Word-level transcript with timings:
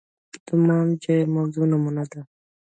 د 0.33 0.35
امام 0.55 0.87
جائر 1.03 1.25
موضوع 1.35 1.65
نمونه 1.71 2.03
ده 2.11 2.21